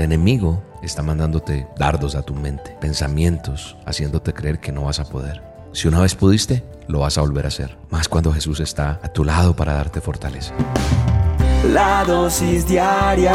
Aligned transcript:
El 0.00 0.04
enemigo 0.04 0.62
está 0.80 1.02
mandándote 1.02 1.68
dardos 1.76 2.14
a 2.14 2.22
tu 2.22 2.34
mente, 2.34 2.74
pensamientos, 2.80 3.76
haciéndote 3.84 4.32
creer 4.32 4.58
que 4.58 4.72
no 4.72 4.84
vas 4.84 4.98
a 4.98 5.04
poder. 5.04 5.42
Si 5.72 5.88
una 5.88 6.00
vez 6.00 6.14
pudiste, 6.14 6.64
lo 6.88 7.00
vas 7.00 7.18
a 7.18 7.20
volver 7.20 7.44
a 7.44 7.48
hacer. 7.48 7.76
Más 7.90 8.08
cuando 8.08 8.32
Jesús 8.32 8.60
está 8.60 8.98
a 9.02 9.08
tu 9.08 9.24
lado 9.24 9.54
para 9.54 9.74
darte 9.74 10.00
fortaleza. 10.00 10.54
La 11.74 12.02
dosis 12.06 12.66
diaria 12.66 13.34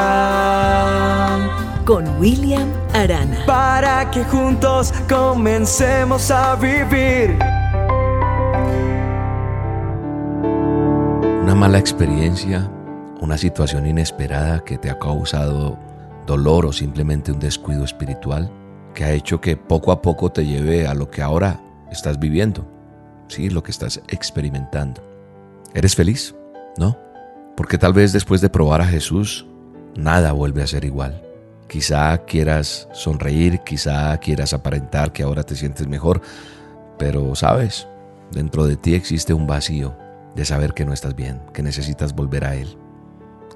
con 1.85 2.19
William 2.19 2.67
Arana. 2.95 3.45
Para 3.45 4.09
que 4.09 4.23
juntos 4.23 4.91
comencemos 5.07 6.31
a 6.31 6.55
vivir. 6.55 7.37
Una 11.43 11.53
mala 11.53 11.77
experiencia, 11.77 12.67
una 13.21 13.37
situación 13.37 13.85
inesperada 13.85 14.63
que 14.63 14.79
te 14.79 14.89
ha 14.89 14.97
causado 14.97 15.77
dolor 16.25 16.65
o 16.65 16.73
simplemente 16.73 17.31
un 17.31 17.39
descuido 17.39 17.83
espiritual 17.83 18.51
que 18.93 19.03
ha 19.03 19.11
hecho 19.11 19.41
que 19.41 19.57
poco 19.57 19.91
a 19.91 20.01
poco 20.01 20.31
te 20.31 20.45
lleve 20.45 20.87
a 20.87 20.93
lo 20.93 21.09
que 21.09 21.21
ahora 21.21 21.61
estás 21.91 22.19
viviendo, 22.19 22.67
sí, 23.27 23.49
lo 23.49 23.63
que 23.63 23.71
estás 23.71 24.01
experimentando. 24.07 25.01
¿Eres 25.73 25.95
feliz? 25.95 26.33
¿No? 26.77 26.97
Porque 27.55 27.77
tal 27.77 27.93
vez 27.93 28.13
después 28.13 28.41
de 28.41 28.49
probar 28.49 28.81
a 28.81 28.87
Jesús, 28.87 29.45
nada 29.95 30.31
vuelve 30.31 30.63
a 30.63 30.67
ser 30.67 30.85
igual. 30.85 31.21
Quizá 31.67 32.17
quieras 32.25 32.87
sonreír, 32.93 33.59
quizá 33.59 34.17
quieras 34.17 34.53
aparentar 34.53 35.11
que 35.11 35.23
ahora 35.23 35.43
te 35.43 35.55
sientes 35.55 35.87
mejor, 35.87 36.21
pero 36.97 37.35
sabes, 37.35 37.87
dentro 38.31 38.65
de 38.65 38.77
ti 38.77 38.93
existe 38.93 39.33
un 39.33 39.47
vacío 39.47 39.95
de 40.35 40.45
saber 40.45 40.73
que 40.73 40.85
no 40.85 40.93
estás 40.93 41.15
bien, 41.15 41.41
que 41.53 41.63
necesitas 41.63 42.13
volver 42.13 42.45
a 42.45 42.55
Él 42.55 42.77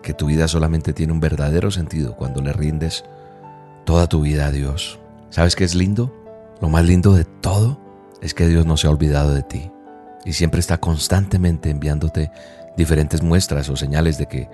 que 0.02 0.14
tu 0.14 0.28
vida 0.28 0.48
solamente 0.48 0.94
tiene 0.94 1.14
un 1.14 1.20
verdadero 1.20 1.72
sentido 1.72 2.16
cuando 2.16 2.42
le 2.42 2.54
rindes 2.54 3.04
toda 3.86 4.08
tu 4.08 4.22
vida 4.22 4.48
a 4.48 4.52
Dios. 4.52 5.00
¿Sabes 5.30 5.56
qué 5.56 5.64
es 5.64 5.76
lindo? 5.76 6.16
Lo 6.62 6.70
más 6.70 6.86
lindo 6.86 7.14
de 7.14 7.26
todo 7.26 7.80
es 8.22 8.34
que 8.34 8.48
Dios 8.48 8.66
no 8.66 8.78
se 8.78 8.88
ha 8.88 8.92
olvidado 8.92 9.34
de 9.34 9.44
ti 9.44 9.72
y 10.26 10.34
siempre 10.34 10.60
está 10.60 10.78
constantemente 10.78 11.70
enviándote 11.70 12.32
diferentes 12.76 13.22
muestras 13.22 13.70
o 13.70 13.76
señales 13.76 14.18
de 14.18 14.28
que 14.28 14.50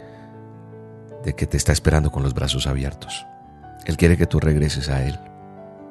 de 1.23 1.33
que 1.33 1.47
te 1.47 1.57
está 1.57 1.71
esperando 1.71 2.11
con 2.11 2.21
los 2.21 2.35
brazos 2.35 2.67
abiertos. 2.67 3.25
Él 3.85 3.97
quiere 3.97 4.15
que 4.15 4.27
tú 4.27 4.39
regreses 4.39 4.89
a 4.89 5.05
él. 5.05 5.19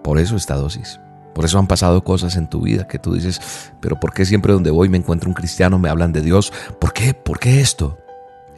Por 0.02 0.19
eso 0.19 0.36
esta 0.36 0.55
dosis. 0.55 1.00
Por 1.34 1.44
eso 1.44 1.58
han 1.58 1.66
pasado 1.66 2.05
cosas 2.05 2.36
en 2.36 2.48
tu 2.48 2.60
vida 2.60 2.86
que 2.86 3.00
tú 3.00 3.14
dices, 3.14 3.72
pero 3.80 3.98
¿por 3.98 4.14
qué 4.14 4.25
siempre 4.25 4.52
donde 4.52 4.70
voy 4.70 4.88
me 4.88 4.97
encuentro 4.97 5.28
un 5.28 5.34
cristiano, 5.34 5.80
me 5.80 5.88
hablan 5.88 6.12
de 6.12 6.22
Dios? 6.22 6.52
¿Por 6.78 6.92
qué? 6.92 7.14
¿Por 7.14 7.41
qué 7.41 7.60
esto? 7.60 7.98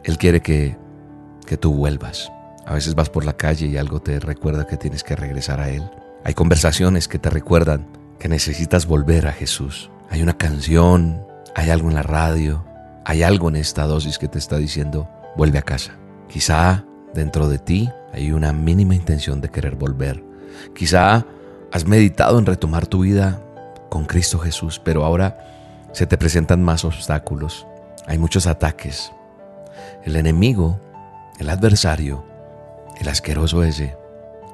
Él 0.03 0.19
quiere 0.19 0.41
que 0.41 0.77
que 1.47 1.57
tú 1.57 1.73
vuelvas. 1.73 2.31
A 2.67 2.75
veces 2.75 2.93
vas 2.93 3.09
por 3.09 3.25
la 3.25 3.33
calle 3.33 3.65
y 3.65 3.77
algo 3.77 3.99
te 3.99 4.19
recuerda 4.19 4.67
que 4.67 4.77
tienes 4.77 5.03
que 5.03 5.15
regresar 5.15 5.59
a 5.59 5.69
Él. 5.69 5.89
Hay 6.23 6.35
conversaciones 6.35 7.07
que 7.07 7.17
te 7.17 7.31
recuerdan 7.31 7.87
que 8.19 8.27
necesitas 8.27 8.85
volver 8.85 9.25
a 9.25 9.31
Jesús. 9.31 9.89
Hay 10.11 10.21
una 10.21 10.37
canción, 10.37 11.25
hay 11.55 11.71
algo 11.71 11.87
en 11.87 11.95
la 11.95 12.03
radio, 12.03 12.63
hay 13.05 13.23
algo 13.23 13.49
en 13.49 13.55
esta 13.55 13.87
dosis 13.87 14.17
que 14.17 14.27
te 14.27 14.37
está 14.37 14.57
diciendo, 14.57 15.09
vuelve 15.35 15.57
a 15.57 15.63
casa. 15.63 15.93
Quizá 16.27 16.83
dentro 17.13 17.47
de 17.47 17.57
ti 17.57 17.89
hay 18.13 18.31
una 18.31 18.53
mínima 18.53 18.93
intención 18.93 19.41
de 19.41 19.49
querer 19.49 19.75
volver. 19.75 20.23
Quizá 20.75 21.25
has 21.71 21.85
meditado 21.85 22.37
en 22.37 22.45
retomar 22.45 22.85
tu 22.85 23.01
vida 23.01 23.41
con 23.89 24.05
Cristo 24.05 24.39
Jesús, 24.39 24.81
pero 24.83 25.05
ahora 25.05 25.37
se 25.93 26.05
te 26.05 26.17
presentan 26.17 26.61
más 26.61 26.83
obstáculos. 26.83 27.65
Hay 28.07 28.17
muchos 28.17 28.45
ataques. 28.45 29.11
El 30.03 30.15
enemigo 30.15 30.79
el 31.37 31.49
adversario, 31.49 32.23
el 32.99 33.07
asqueroso 33.07 33.63
ese, 33.63 33.95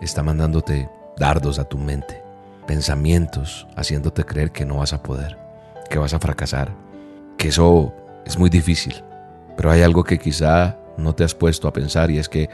está 0.02 0.24
mandándote 0.24 0.90
dardos 1.18 1.60
a 1.60 1.66
tu 1.66 1.78
mente, 1.78 2.22
pensamientos, 2.68 3.68
haciéndote 3.76 4.26
creer 4.26 4.52
que 4.52 4.66
no 4.66 4.78
vas 4.78 4.94
a 4.94 5.02
poder, 5.02 5.38
que 5.90 5.98
vas 5.98 6.14
a 6.14 6.20
fracasar, 6.20 6.74
que 7.38 7.50
eso 7.50 7.94
es 8.26 8.38
muy 8.38 8.50
difícil. 8.50 9.04
Pero 9.56 9.72
hay 9.72 9.82
algo 9.82 10.04
que 10.04 10.20
quizá 10.20 10.78
no 10.98 11.14
te 11.14 11.24
has 11.24 11.36
puesto 11.36 11.68
a 11.68 11.74
pensar 11.74 12.12
y 12.12 12.18
es 12.18 12.28
que 12.28 12.50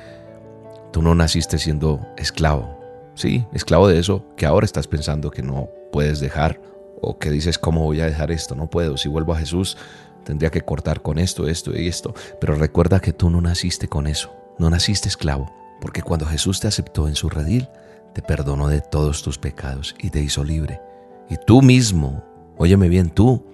tú 0.91 1.01
no 1.01 1.15
naciste 1.15 1.57
siendo 1.57 2.05
esclavo. 2.17 2.77
Sí, 3.15 3.45
esclavo 3.53 3.87
de 3.87 3.99
eso 3.99 4.25
que 4.37 4.45
ahora 4.45 4.65
estás 4.65 4.87
pensando 4.87 5.31
que 5.31 5.41
no 5.41 5.69
puedes 5.91 6.19
dejar 6.19 6.61
o 7.01 7.17
que 7.17 7.31
dices, 7.31 7.57
¿cómo 7.57 7.83
voy 7.83 8.01
a 8.01 8.05
dejar 8.05 8.31
esto? 8.31 8.55
No 8.55 8.69
puedo. 8.69 8.97
Si 8.97 9.09
vuelvo 9.09 9.33
a 9.33 9.37
Jesús, 9.37 9.77
tendría 10.23 10.49
que 10.49 10.61
cortar 10.61 11.01
con 11.01 11.19
esto, 11.19 11.47
esto 11.47 11.77
y 11.77 11.87
esto. 11.87 12.13
Pero 12.39 12.55
recuerda 12.55 12.99
que 12.99 13.13
tú 13.13 13.29
no 13.29 13.41
naciste 13.41 13.87
con 13.87 14.07
eso, 14.07 14.33
no 14.57 14.69
naciste 14.69 15.07
esclavo, 15.07 15.51
porque 15.81 16.01
cuando 16.01 16.25
Jesús 16.25 16.59
te 16.59 16.67
aceptó 16.67 17.07
en 17.07 17.15
su 17.15 17.29
redil, 17.29 17.67
te 18.13 18.21
perdonó 18.21 18.67
de 18.67 18.81
todos 18.81 19.23
tus 19.23 19.37
pecados 19.37 19.95
y 19.99 20.09
te 20.09 20.21
hizo 20.21 20.43
libre. 20.43 20.81
Y 21.29 21.37
tú 21.45 21.61
mismo, 21.61 22.23
óyeme 22.57 22.89
bien, 22.89 23.09
tú, 23.09 23.45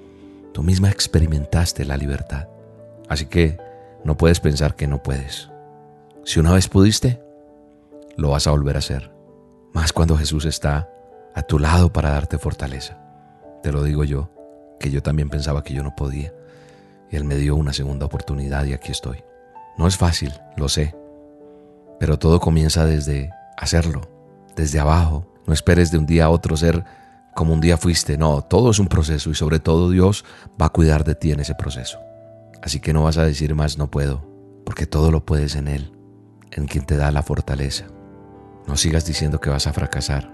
tú 0.54 0.64
misma 0.64 0.90
experimentaste 0.90 1.86
la 1.86 1.98
libertad. 1.98 2.48
Así 3.10 3.26
que 3.26 3.58
no 4.04 4.18
puedes 4.18 4.40
pensar 4.40 4.76
que 4.76 4.88
no 4.88 5.04
puedes. 5.04 5.50
Si 6.24 6.40
una 6.40 6.54
vez 6.54 6.68
pudiste, 6.68 7.22
lo 8.16 8.30
vas 8.30 8.48
a 8.48 8.52
volver 8.52 8.76
a 8.76 8.80
hacer. 8.80 9.12
Más 9.74 9.92
cuando 9.92 10.18
Jesús 10.18 10.46
está 10.46 10.90
a 11.36 11.42
tu 11.42 11.60
lado 11.60 11.92
para 11.92 12.12
darte 12.12 12.38
fortaleza. 12.38 12.98
Te 13.62 13.72
lo 13.72 13.84
digo 13.84 14.04
yo, 14.04 14.30
que 14.80 14.90
yo 14.90 15.04
también 15.04 15.30
pensaba 15.30 15.64
que 15.64 15.74
yo 15.74 15.84
no 15.84 15.96
podía 15.96 16.34
Él 17.12 17.24
me 17.24 17.36
dio 17.36 17.56
una 17.56 17.74
segunda 17.74 18.06
oportunidad 18.06 18.66
y 18.66 18.74
aquí 18.74 18.92
estoy. 18.92 19.24
No 19.78 19.88
es 19.88 19.98
fácil, 19.98 20.34
lo 20.58 20.70
sé, 20.70 20.96
pero 22.00 22.20
todo 22.20 22.40
comienza 22.40 22.86
desde 22.86 23.32
hacerlo, 23.58 24.02
desde 24.56 24.80
abajo. 24.80 25.26
No 25.48 25.54
esperes 25.54 25.92
de 25.92 25.98
un 25.98 26.06
día 26.06 26.26
a 26.26 26.30
otro 26.30 26.58
ser 26.58 26.84
como 27.36 27.54
un 27.54 27.62
día 27.62 27.78
fuiste, 27.78 28.18
no, 28.18 28.42
todo 28.42 28.72
es 28.72 28.80
un 28.80 28.88
proceso 28.88 29.30
y 29.30 29.36
sobre 29.36 29.60
todo 29.60 29.90
Dios 29.90 30.24
va 30.60 30.68
a 30.68 30.70
cuidar 30.70 31.04
de 31.04 31.16
ti 31.16 31.32
en 31.32 31.42
ese 31.42 31.54
proceso. 31.54 32.00
Así 32.62 32.80
que 32.80 32.94
no 32.94 33.04
vas 33.04 33.18
a 33.18 33.26
decir 33.26 33.54
más 33.56 33.78
no 33.78 33.92
puedo, 33.92 34.26
porque 34.66 34.88
todo 34.88 35.12
lo 35.12 35.26
puedes 35.26 35.56
en 35.56 35.68
Él, 35.68 35.92
en 36.52 36.66
quien 36.66 36.86
te 36.86 36.96
da 36.96 37.12
la 37.12 37.24
fortaleza. 37.24 37.86
No 38.68 38.78
sigas 38.78 39.06
diciendo 39.06 39.42
que 39.42 39.50
vas 39.50 39.68
a 39.68 39.74
fracasar, 39.74 40.32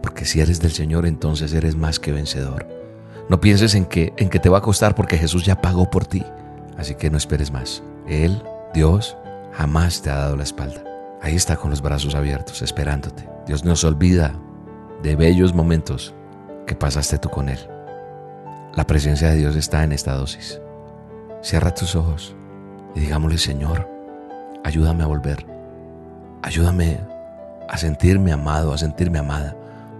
porque 0.00 0.24
si 0.24 0.40
eres 0.40 0.60
del 0.60 0.70
Señor 0.70 1.06
entonces 1.06 1.52
eres 1.52 1.74
más 1.74 1.98
que 1.98 2.12
vencedor. 2.12 2.81
No 3.28 3.40
pienses 3.40 3.74
en 3.74 3.86
que, 3.86 4.12
en 4.16 4.28
que 4.28 4.38
te 4.38 4.48
va 4.48 4.58
a 4.58 4.62
costar 4.62 4.94
porque 4.94 5.18
Jesús 5.18 5.44
ya 5.44 5.60
pagó 5.60 5.90
por 5.90 6.06
ti. 6.06 6.24
Así 6.76 6.94
que 6.94 7.10
no 7.10 7.16
esperes 7.16 7.50
más. 7.50 7.82
Él, 8.06 8.42
Dios, 8.74 9.16
jamás 9.52 10.02
te 10.02 10.10
ha 10.10 10.16
dado 10.16 10.36
la 10.36 10.42
espalda. 10.42 10.82
Ahí 11.20 11.36
está 11.36 11.56
con 11.56 11.70
los 11.70 11.82
brazos 11.82 12.14
abiertos, 12.14 12.62
esperándote. 12.62 13.28
Dios 13.46 13.64
no 13.64 13.76
se 13.76 13.86
olvida 13.86 14.34
de 15.02 15.16
bellos 15.16 15.54
momentos 15.54 16.14
que 16.66 16.74
pasaste 16.74 17.18
tú 17.18 17.28
con 17.28 17.48
Él. 17.48 17.58
La 18.74 18.86
presencia 18.86 19.30
de 19.30 19.36
Dios 19.36 19.54
está 19.54 19.84
en 19.84 19.92
esta 19.92 20.14
dosis. 20.14 20.60
Cierra 21.42 21.74
tus 21.74 21.94
ojos 21.94 22.34
y 22.94 23.00
digámosle, 23.00 23.38
Señor, 23.38 23.88
ayúdame 24.64 25.04
a 25.04 25.06
volver. 25.06 25.46
Ayúdame 26.42 26.98
a 27.68 27.78
sentirme 27.78 28.32
amado, 28.32 28.72
a 28.72 28.78
sentirme 28.78 29.18
amada. 29.18 29.56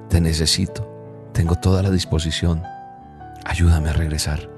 Te 0.09 0.21
necesito. 0.21 0.89
Tengo 1.33 1.55
toda 1.55 1.83
la 1.83 1.91
disposición 1.91 2.63
Ayúdame 3.45 3.91
a 3.91 3.93
regresar. 3.93 4.49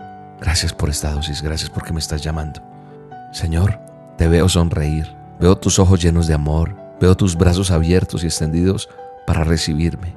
Gracias 0.40 0.72
por 0.72 0.90
esta 0.90 1.12
dosis, 1.12 1.42
gracias 1.42 1.70
porque 1.70 1.92
me 1.92 2.00
estás 2.00 2.22
llamando. 2.22 2.60
Señor, 3.32 3.80
te 4.18 4.28
veo 4.28 4.48
sonreír, 4.48 5.14
veo 5.40 5.56
tus 5.56 5.78
ojos 5.78 6.02
llenos 6.02 6.26
de 6.26 6.34
amor, 6.34 6.76
veo 7.00 7.16
tus 7.16 7.36
brazos 7.36 7.70
abiertos 7.70 8.22
y 8.22 8.26
extendidos 8.26 8.88
para 9.26 9.44
recibirme. 9.44 10.14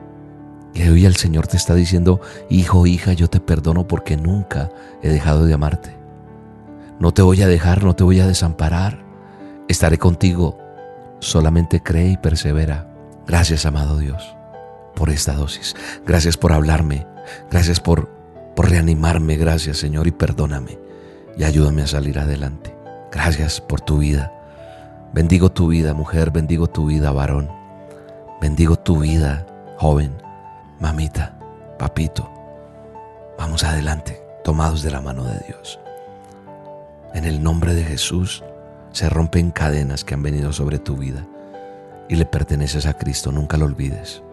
Y 0.73 0.87
hoy 0.87 1.05
el 1.05 1.15
Señor 1.15 1.47
te 1.47 1.57
está 1.57 1.73
diciendo, 1.73 2.21
hijo, 2.49 2.85
hija, 2.85 3.13
yo 3.13 3.29
te 3.29 3.39
perdono 3.39 3.87
porque 3.87 4.17
nunca 4.17 4.69
he 5.01 5.09
dejado 5.09 5.45
de 5.45 5.53
amarte. 5.53 5.97
No 6.99 7.13
te 7.13 7.21
voy 7.21 7.41
a 7.41 7.47
dejar, 7.47 7.83
no 7.83 7.95
te 7.95 8.03
voy 8.03 8.19
a 8.19 8.27
desamparar. 8.27 8.99
Estaré 9.67 9.97
contigo. 9.97 10.59
Solamente 11.19 11.81
cree 11.81 12.11
y 12.11 12.17
persevera. 12.17 12.87
Gracias, 13.25 13.65
amado 13.65 13.97
Dios, 13.97 14.35
por 14.95 15.09
esta 15.09 15.33
dosis. 15.33 15.75
Gracias 16.05 16.37
por 16.37 16.53
hablarme. 16.53 17.07
Gracias 17.49 17.79
por 17.79 18.16
por 18.57 18.71
reanimarme. 18.71 19.37
Gracias 19.37 19.77
Señor 19.77 20.07
y 20.07 20.11
perdóname 20.11 20.79
y 21.37 21.43
ayúdame 21.43 21.83
a 21.83 21.87
salir 21.87 22.17
adelante. 22.17 22.75
Gracias 23.11 23.61
por 23.61 23.81
tu 23.81 23.99
vida. 23.99 24.33
Bendigo 25.13 25.51
tu 25.51 25.67
vida, 25.67 25.93
mujer, 25.93 26.31
bendigo 26.31 26.65
tu 26.67 26.87
vida, 26.87 27.11
varón. 27.11 27.49
Bendigo 28.41 28.75
tu 28.75 29.01
vida, 29.01 29.45
joven, 29.77 30.11
mamita, 30.79 31.37
papito. 31.77 32.29
Vamos 33.37 33.63
adelante, 33.63 34.19
tomados 34.43 34.81
de 34.81 34.89
la 34.89 35.01
mano 35.01 35.23
de 35.23 35.39
Dios. 35.47 35.79
En 37.13 37.25
el 37.25 37.43
nombre 37.43 37.75
de 37.75 37.83
Jesús 37.83 38.43
se 38.91 39.07
rompen 39.07 39.51
cadenas 39.51 40.03
que 40.03 40.15
han 40.15 40.23
venido 40.23 40.51
sobre 40.51 40.79
tu 40.79 40.97
vida 40.97 41.27
y 42.09 42.15
le 42.15 42.25
perteneces 42.25 42.87
a 42.87 42.95
Cristo, 42.95 43.31
nunca 43.31 43.57
lo 43.57 43.65
olvides. 43.65 44.23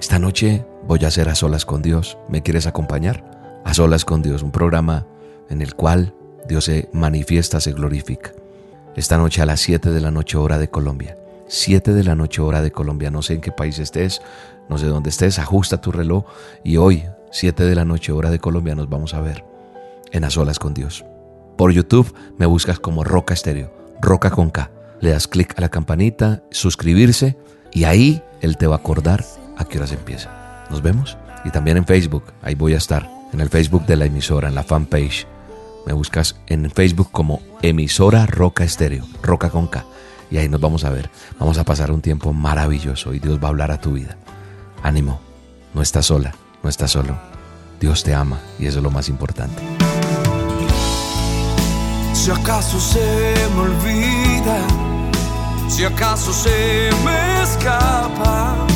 Esta 0.00 0.18
noche 0.18 0.64
voy 0.86 1.04
a 1.04 1.10
ser 1.10 1.28
a 1.28 1.34
solas 1.34 1.66
con 1.66 1.82
Dios. 1.82 2.16
¿Me 2.26 2.42
quieres 2.42 2.66
acompañar? 2.66 3.29
A 3.70 3.74
Solas 3.74 4.04
con 4.04 4.20
Dios, 4.20 4.42
un 4.42 4.50
programa 4.50 5.06
en 5.48 5.62
el 5.62 5.76
cual 5.76 6.12
Dios 6.48 6.64
se 6.64 6.88
manifiesta, 6.92 7.60
se 7.60 7.72
glorifica. 7.72 8.32
Esta 8.96 9.16
noche 9.16 9.42
a 9.42 9.46
las 9.46 9.60
7 9.60 9.90
de 9.90 10.00
la 10.00 10.10
noche 10.10 10.36
hora 10.36 10.58
de 10.58 10.68
Colombia 10.68 11.16
7 11.46 11.92
de 11.92 12.02
la 12.04 12.16
noche 12.16 12.42
hora 12.42 12.62
de 12.62 12.72
Colombia. 12.72 13.10
No 13.10 13.22
sé 13.22 13.34
en 13.34 13.40
qué 13.40 13.52
país 13.52 13.78
estés, 13.78 14.22
no 14.68 14.76
sé 14.76 14.86
dónde 14.86 15.10
estés, 15.10 15.38
ajusta 15.38 15.80
tu 15.80 15.92
reloj 15.92 16.24
y 16.64 16.78
hoy, 16.78 17.04
7 17.30 17.64
de 17.64 17.74
la 17.76 17.84
noche 17.84 18.10
hora 18.10 18.30
de 18.30 18.38
Colombia, 18.40 18.74
nos 18.74 18.88
vamos 18.88 19.14
a 19.14 19.20
ver 19.20 19.44
en 20.10 20.24
A 20.24 20.30
Solas 20.30 20.58
con 20.58 20.74
Dios. 20.74 21.04
Por 21.56 21.72
YouTube 21.72 22.12
me 22.38 22.46
buscas 22.46 22.80
como 22.80 23.04
Roca 23.04 23.34
Estéreo, 23.34 23.72
Roca 24.00 24.30
con 24.30 24.50
K. 24.50 24.70
Le 25.00 25.10
das 25.10 25.28
clic 25.28 25.56
a 25.56 25.60
la 25.60 25.68
campanita, 25.68 26.42
suscribirse 26.50 27.36
y 27.72 27.84
ahí 27.84 28.22
Él 28.40 28.56
te 28.56 28.66
va 28.66 28.74
a 28.74 28.78
acordar 28.78 29.24
a 29.56 29.64
qué 29.64 29.78
horas 29.78 29.92
empieza. 29.92 30.66
Nos 30.70 30.82
vemos. 30.82 31.16
Y 31.44 31.50
también 31.50 31.76
en 31.76 31.86
Facebook, 31.86 32.24
ahí 32.42 32.54
voy 32.54 32.74
a 32.74 32.78
estar, 32.78 33.19
en 33.32 33.40
el 33.40 33.48
Facebook 33.48 33.86
de 33.86 33.96
la 33.96 34.06
emisora, 34.06 34.48
en 34.48 34.54
la 34.54 34.62
fanpage. 34.62 35.26
Me 35.86 35.92
buscas 35.92 36.36
en 36.46 36.70
Facebook 36.70 37.10
como 37.10 37.40
emisora 37.62 38.26
Roca 38.26 38.64
Estéreo, 38.64 39.04
Roca 39.22 39.50
con 39.50 39.66
K. 39.66 39.84
Y 40.30 40.36
ahí 40.36 40.48
nos 40.48 40.60
vamos 40.60 40.84
a 40.84 40.90
ver. 40.90 41.10
Vamos 41.38 41.58
a 41.58 41.64
pasar 41.64 41.90
un 41.90 42.02
tiempo 42.02 42.32
maravilloso 42.32 43.14
y 43.14 43.18
Dios 43.18 43.38
va 43.42 43.46
a 43.46 43.50
hablar 43.50 43.70
a 43.70 43.80
tu 43.80 43.92
vida. 43.92 44.16
Ánimo, 44.82 45.20
no 45.74 45.82
estás 45.82 46.06
sola, 46.06 46.34
no 46.62 46.70
estás 46.70 46.92
solo. 46.92 47.18
Dios 47.80 48.04
te 48.04 48.14
ama 48.14 48.38
y 48.58 48.66
eso 48.66 48.78
es 48.78 48.84
lo 48.84 48.90
más 48.90 49.08
importante. 49.08 49.62
Si 52.12 52.30
acaso 52.30 52.78
se 52.78 53.34
me 53.54 53.60
olvida, 53.62 54.58
si 55.68 55.84
acaso 55.84 56.32
se 56.32 56.90
me 57.04 57.42
escapa. 57.42 58.69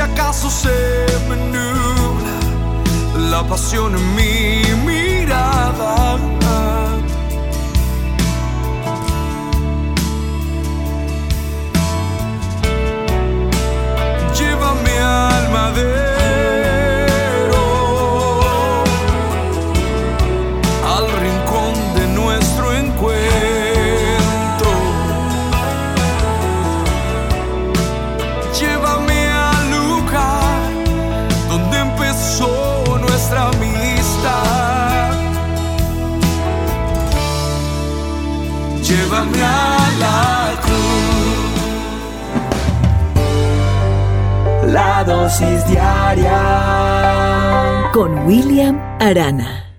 Si 0.00 0.04
acaso 0.04 0.48
se 0.48 0.70
me 1.28 1.36
nubla 1.36 2.38
la 3.30 3.46
pasión 3.46 3.94
en 3.94 4.14
mi 4.14 4.62
mirada. 4.86 6.29
Llévame 38.90 39.40
a 39.40 39.88
la 40.02 40.20
cruz. 40.64 41.60
La 44.72 45.04
dosis 45.04 45.64
diaria 45.68 46.40
con 47.92 48.26
William 48.26 48.76
Arana. 48.98 49.69